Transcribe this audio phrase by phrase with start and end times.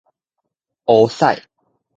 [0.87, 1.45] 烏屎